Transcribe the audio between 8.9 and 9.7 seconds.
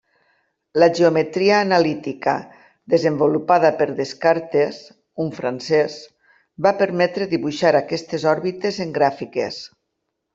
gràfiques.